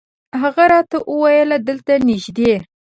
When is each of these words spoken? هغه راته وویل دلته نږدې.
هغه 0.41 0.63
راته 0.73 0.97
وویل 1.11 1.51
دلته 1.67 1.93
نږدې. 2.07 2.53